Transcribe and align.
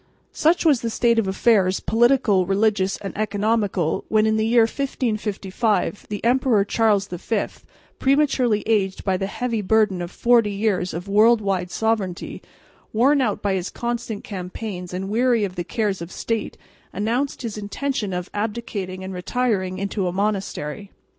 Such 0.33 0.65
was 0.65 0.81
the 0.81 0.89
state 0.89 1.19
of 1.19 1.27
affairs 1.27 1.79
political, 1.79 2.47
religious 2.47 2.97
and 2.97 3.15
economical 3.15 4.03
when 4.09 4.25
in 4.25 4.35
the 4.35 4.47
year 4.47 4.63
1555 4.63 6.07
the 6.09 6.25
Emperor 6.25 6.65
Charles 6.65 7.07
V, 7.09 7.45
prematurely 7.99 8.63
aged 8.65 9.03
by 9.03 9.15
the 9.15 9.27
heavy 9.27 9.61
burden 9.61 10.01
of 10.01 10.09
forty 10.09 10.49
years 10.53 10.95
of 10.95 11.07
world 11.07 11.39
wide 11.39 11.69
sovereignty, 11.69 12.41
worn 12.91 13.21
out 13.21 13.43
by 13.43 13.61
constant 13.75 14.23
campaigns 14.23 14.91
and 14.91 15.07
weary 15.07 15.43
of 15.43 15.53
the 15.55 15.63
cares 15.63 16.01
of 16.01 16.11
state, 16.11 16.57
announced 16.91 17.43
his 17.43 17.55
intention 17.55 18.11
of 18.11 18.27
abdicating 18.33 19.03
and 19.03 19.13
retiring 19.13 19.77
into 19.77 20.07
a 20.07 20.11
monastery. 20.11 20.89